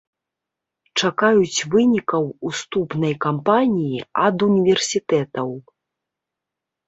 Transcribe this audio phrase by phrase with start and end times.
[0.99, 5.49] Чакаюць вынікаў уступнай кампаніі ад універсітэтаў.